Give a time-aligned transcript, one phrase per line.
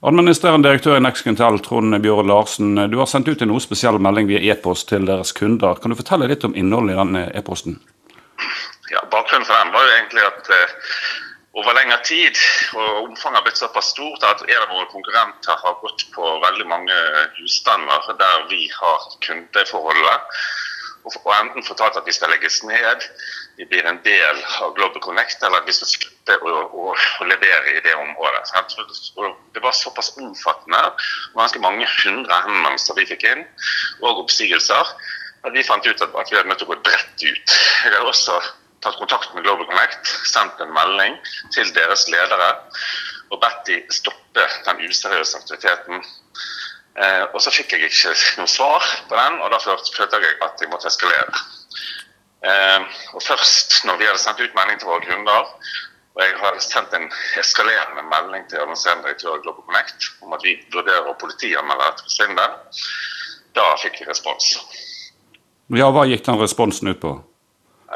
[0.00, 2.72] Administrerende direktør i Nexcontel, Trond Bjøre Larsen.
[2.88, 5.76] Du har sendt ut en noe spesiell melding via e-post til deres kunder.
[5.76, 7.76] Kan du fortelle litt om innholdet i denne e-posten?
[8.88, 10.72] Ja, Bakgrunnen for den var jo egentlig at eh,
[11.60, 12.40] over lengre tid,
[12.80, 16.66] og omfanget har blitt såpass stort, at en av våre konkurrenter har gått på veldig
[16.72, 16.96] mange
[17.36, 20.40] husstander der vi har kundeforholdet
[21.08, 23.06] og enten fortalt at de skal legges ned,
[23.56, 27.28] de blir en del av Global Connect, eller at vi skal slutte å, å, å
[27.28, 28.44] levere i det området.
[29.54, 30.82] Det var såpass omfattende,
[31.32, 33.44] og ganske mange hundre henvendelser vi fikk inn,
[34.04, 34.94] og oppsigelser,
[35.44, 37.54] at vi fant ut at, vi hadde nødt til å gå bredt ut.
[37.84, 38.36] Jeg har også
[38.84, 41.16] tatt kontakt med Global Connect, sendt en melding
[41.54, 42.52] til deres ledere
[43.30, 46.02] og bedt de stoppe den useriøse aktiviteten
[46.98, 50.62] Eh, og så fikk jeg ikke noe svar på den, og da følte jeg at
[50.62, 51.44] jeg måtte eskalere.
[52.40, 55.54] Eh, og først når vi hadde sendt ut melding til våre kunder,
[56.16, 57.06] og jeg hadde sendt en
[57.38, 62.12] eskalerende melding til administrerende direktør i Global Connect om at vi vurderer å politianmelde dette
[62.12, 62.56] svindel,
[63.54, 64.50] da fikk vi respons.
[65.70, 67.14] Ja, Hva gikk den responsen ut på?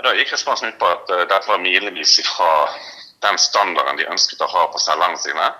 [0.04, 2.50] Da gikk responsen ut på at uh, dette var milevis fra
[3.24, 5.50] den standarden de ønsket å ha på selgerne sine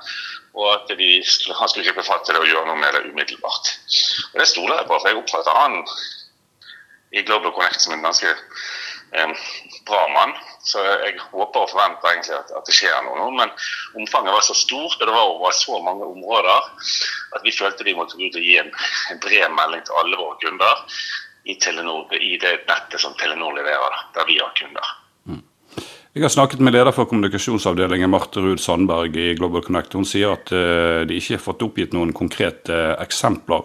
[0.54, 0.92] og at
[1.26, 3.70] skulle, han skulle gripe fatt i det og gjøre noe med det umiddelbart.
[4.32, 5.80] Og Det stoler jeg på, for jeg oppfatter han
[7.14, 9.34] i Global Connect som en ganske eh,
[9.88, 10.36] bra mann.
[10.64, 13.28] Så jeg håper og forventer egentlig at, at det skjer noe nå.
[13.40, 13.50] Men
[13.98, 16.70] omfanget var så stort, og det var over så mange områder,
[17.34, 18.70] at vi følte vi måtte ut og gi en,
[19.10, 20.86] en bred melding til alle våre kunder
[21.44, 24.94] i, Telenor, i det nettet som Telenor leverer, der vi har kunder.
[26.14, 29.96] Jeg har snakket med leder for kommunikasjonsavdelingen, Marte Ruud Sandberg i Global Connect.
[29.98, 33.64] Hun sier at uh, de ikke har fått oppgitt noen konkrete uh, eksempler.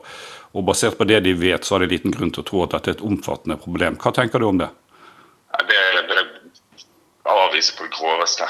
[0.58, 2.74] Og basert på det de vet, så har de liten grunn til å tro at
[2.74, 4.00] dette er et omfattende problem.
[4.02, 4.72] Hva tenker du om det?
[5.70, 5.78] Det,
[6.10, 6.26] det
[7.36, 8.50] avviser på det groveste.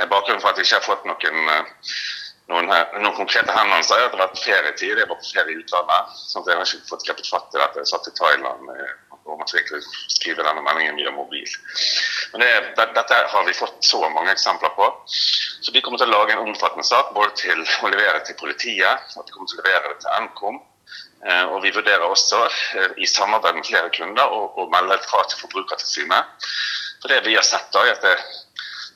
[0.00, 1.94] Bakgrunnen for at jeg ikke har fått noen, eh,
[2.54, 4.96] noen, noen konkrete henvendelser, er det har vært ferietid.
[4.96, 6.16] Jeg var på ferie i utlandet.
[6.24, 7.84] sånn at jeg har ikke fått grepet fatt i dette.
[7.84, 8.72] Jeg satt i Thailand
[9.30, 11.46] og måtte egentlig skrive denne meldingen via mobil.
[12.32, 14.88] Men det, det, dette har vi fått så mange eksempler på.
[15.06, 19.14] Så vi kommer til å lage en omfattende sak både til å levere til politiet,
[19.16, 20.60] og vi kommer til å levere det til Nkom.
[21.26, 25.42] Eh, og vi vurderer også eh, i samarbeid med flere kunder å melde fra til
[25.44, 26.50] Forbrukertilsynet.
[27.00, 28.14] For det vi har sett da, er at det,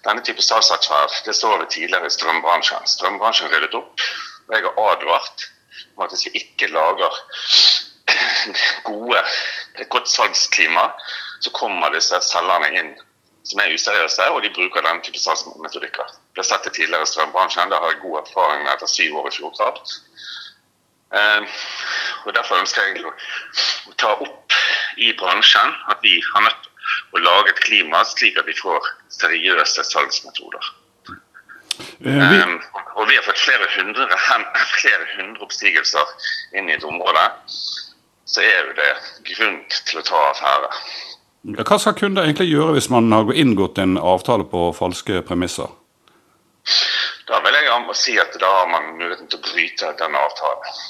[0.04, 2.88] denne type salgsatferd det så vi tidligere i strømbransjen.
[2.96, 4.06] Strømbransjen ryddet opp.
[4.48, 5.48] Og jeg har advart
[5.94, 7.20] om at hvis vi ikke lager
[8.88, 9.22] gode,
[9.78, 10.88] et godt salgsklima,
[11.40, 12.92] så kommer disse selgerne inn
[13.44, 16.12] som er useriøse, og de bruker den type salgsmetodikker.
[16.32, 19.18] Vi har sett det tidligere i strømbransjen, det har jeg god erfaring med etter syv
[19.20, 19.96] år i Fjordkraft.
[21.14, 21.58] Eh,
[22.24, 23.12] og Derfor ønsker jeg å
[24.00, 24.56] ta opp
[24.96, 28.88] i bransjen at vi har nødt til å lage et klima slik at vi får
[29.18, 30.72] seriøse salgsmetoder.
[31.98, 32.10] Vi...
[32.10, 32.58] Um,
[32.94, 34.06] og vi har fått flere hundre,
[34.78, 36.12] flere hundre oppstigelser
[36.58, 37.24] inn i et område.
[38.24, 38.90] Så er jo det
[39.34, 40.70] grunn til å ta affære.
[41.44, 45.68] Hva skal kunder egentlig gjøre hvis man har inngått en avtale på falske premisser?
[47.28, 50.80] Da vil jeg si at da har man muligheten til å bryte denne avtalen.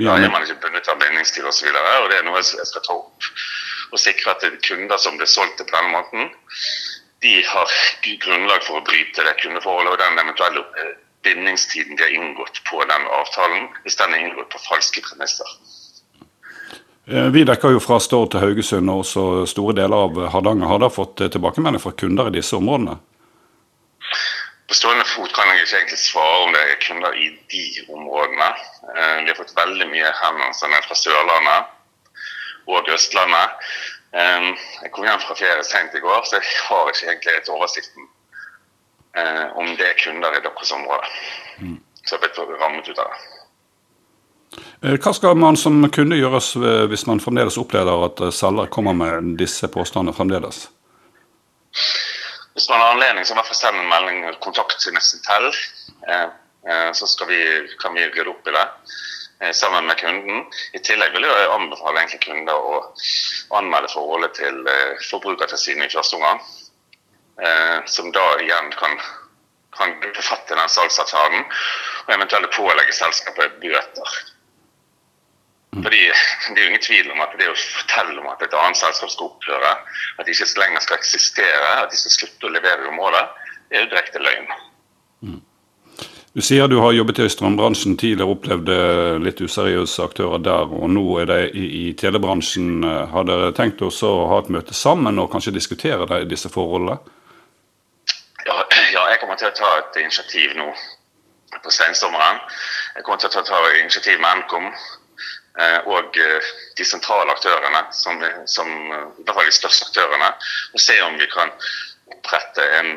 [0.00, 1.68] Da er man ikke bundet av bindingstid osv.
[1.68, 3.28] Og, så og det er noe jeg skal ta opp.
[3.92, 6.32] Og sikre at kunder som blir solgt på denne måten,
[7.24, 7.76] de har
[8.24, 12.82] grunnlag for å bryte det kundeforholdet og den eventuelle eh, bindingstiden de har inngått på
[12.88, 15.48] den avtalen, hvis den er inngått på falske premisser.
[17.06, 20.70] Eh, vi dekker jo fra Stord til Haugesund og også store deler av Hardanger.
[20.70, 22.96] Har dere fått eh, tilbakemelding fra kunder i disse områdene?
[24.64, 28.48] På stående fot kan jeg ikke egentlig svare om det er kunder i de områdene.
[28.94, 33.68] Eh, vi har fått veldig mye henvendelser fra Sørlandet og Østlandet.
[34.14, 38.06] Jeg kom hjem fra ferie sent i går, så jeg har ikke egentlig et oversikten
[39.58, 41.10] om det er kunder i deres område.
[41.58, 41.80] Mm.
[41.98, 43.43] Så jeg har blitt rammet ut av det.
[44.84, 46.50] Eh, hva skal man som kunde gjøres
[46.90, 50.66] hvis man fremdeles opplever at eh, selger kommer med disse påstandene fremdeles?
[52.54, 55.48] Hvis man har anledning, så i hvert fall send en melding og kontakt til Nestentel.
[56.04, 56.28] Eh,
[56.96, 57.40] så vi,
[57.80, 60.44] kan vi rydde opp i det sammen med kunden.
[60.76, 62.78] I tillegg vil jeg anbefale egentlig kunder å
[63.58, 64.62] anmelde forholdet til
[65.10, 66.40] Forbrukertilsynet i første omgang.
[67.90, 68.96] Som da igjen kan,
[69.76, 71.44] kan gripe fatt i den salgsavtalen
[72.06, 74.16] og eventuelt pålegge selskapet bøter.
[75.82, 76.02] Fordi
[76.54, 79.10] Det er jo ingen tvil om at det å fortelle om at et annet selskap
[79.10, 79.72] skal opphøre,
[80.18, 83.24] at de ikke lenger skal eksistere, at de skal slutte å levere i området,
[83.70, 84.52] det er jo direkte løgn.
[85.24, 85.40] Mm.
[86.34, 88.76] Du sier du har jobbet i strømbransjen tidligere, opplevde
[89.22, 92.82] litt useriøse aktører der, og nå er det i, i telebransjen.
[93.12, 93.90] Har dere tenkt å
[94.30, 96.98] ha et møte sammen og kanskje diskutere det, disse forholdene?
[98.44, 98.58] Ja,
[98.92, 100.66] ja, jeg kommer til å ta et initiativ nå
[101.62, 102.40] på sensommeren
[102.96, 104.66] Jeg kommer til å ta, ta initiativ med Nkom
[105.86, 106.16] og
[106.78, 108.18] de sentrale aktørene, som,
[108.50, 110.32] som i hvert fall de største aktørene,
[110.74, 111.52] og se om vi kan
[112.12, 112.90] opprette en,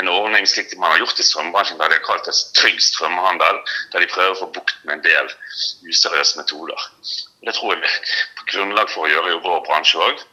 [0.00, 3.60] en ordning slik man har gjort i strømbransjen, der de har kalt det trygg strømhandel,
[3.92, 5.30] der de prøver å få bukt med en del
[5.86, 6.88] useriøse metoder.
[7.46, 10.24] Det tror jeg vi er grunnlag for å gjøre i vår bransje òg.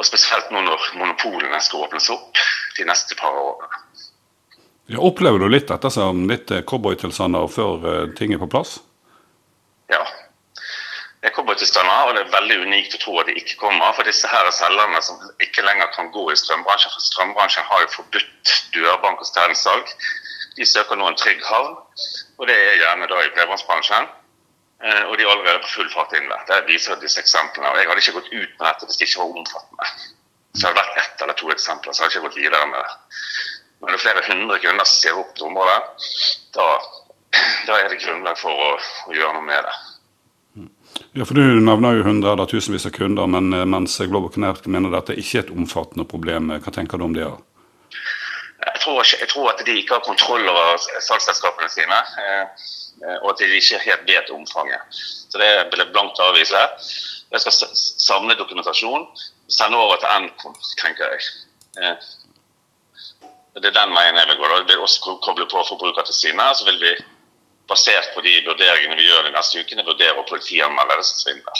[0.00, 2.40] Og spesielt nå når monopolene skal åpnes opp
[2.78, 3.84] de neste par årene.
[4.90, 8.78] Ja, opplever du litt dette som litt cowboytilstander før ting er på plass?
[9.92, 10.00] Ja,
[11.68, 13.92] standard, og det er veldig unikt å tro at de ikke kommer.
[13.96, 16.92] For disse her er selgerne som ikke lenger kan gå i strømbransjen.
[16.94, 19.92] For strømbransjen har jo forbudt dørbank og stedsalg.
[20.56, 21.76] De søker nå en trygg havn,
[22.38, 24.08] og det er gjerne da i bredbåndsbransjen.
[24.84, 26.46] Eh, og de er allerede på full fart inn der.
[26.48, 27.68] Det viser disse eksemplene.
[27.68, 29.90] Og jeg hadde ikke gått ut med dette hvis det ikke var omfattende.
[30.56, 32.80] Så hadde det vært ett eller to eksempler, så hadde jeg ikke gått videre med
[32.80, 33.20] det.
[33.80, 36.08] Men det er flere hundre kunder som ser opp til området.
[36.56, 36.66] Da,
[37.68, 38.72] da er det grunnlag for å,
[39.08, 39.76] å gjøre noe med det.
[41.12, 44.66] Ja, for Du nevner jo hundre eller tusenvis av kunder, men eh, mens Global Connect
[44.66, 46.52] mener dette ikke er et omfattende problem.
[46.62, 47.26] Hva tenker du om det?
[48.60, 50.76] Jeg tror, ikke, jeg tror at de ikke har kontroll over
[51.08, 51.98] salgsselskapene sine.
[52.24, 55.00] Eh, og at de ikke helt vet omfanget.
[55.32, 56.62] Så det vil jeg blankt avvise.
[57.30, 61.28] Jeg skal samle dokumentasjon, og sende over til Nkom, tenker jeg.
[61.80, 62.10] Eh,
[63.60, 64.50] det er den veien jeg vil gå.
[64.50, 64.60] Da.
[64.68, 66.58] Vil også koble på Forbrukertilsynet.
[66.58, 66.92] Så vil vi
[67.70, 71.58] basert på de vurderingene vi gjør de neste ukene, vurdere å politianmelde som svindler.